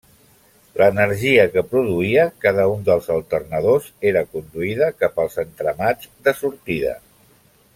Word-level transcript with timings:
L'energia 0.81 1.43
que 1.55 1.63
produïa 1.73 2.23
cada 2.45 2.65
un 2.71 2.81
dels 2.87 3.09
alternadors, 3.17 3.91
era 4.13 4.25
conduïda 4.33 4.89
cap 5.03 5.23
als 5.25 5.37
entramats 5.45 6.11
de 6.29 6.35
sortida. 6.43 6.97